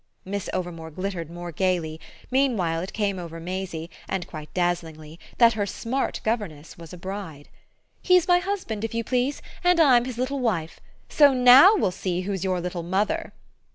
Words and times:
Miss 0.25 0.49
Overmore 0.51 0.89
glittered 0.89 1.29
more 1.29 1.51
gaily; 1.51 1.99
meanwhile 2.31 2.81
it 2.81 2.91
came 2.91 3.19
over 3.19 3.39
Maisie, 3.39 3.87
and 4.09 4.25
quite 4.25 4.51
dazzlingly, 4.51 5.19
that 5.37 5.53
her 5.53 5.67
"smart" 5.67 6.21
governess 6.23 6.75
was 6.75 6.91
a 6.91 6.97
bride. 6.97 7.49
"He's 8.01 8.27
my 8.27 8.39
husband, 8.39 8.83
if 8.83 8.95
you 8.95 9.03
please, 9.03 9.43
and 9.63 9.79
I'm 9.79 10.05
his 10.05 10.17
little 10.17 10.39
wife. 10.39 10.79
So 11.07 11.35
NOW 11.35 11.75
we'll 11.75 11.91
see 11.91 12.21
who's 12.21 12.43
your 12.43 12.59
little 12.59 12.81
mother!" 12.81 13.31